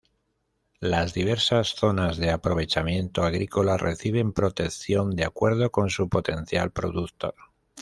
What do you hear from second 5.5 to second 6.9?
con su potencial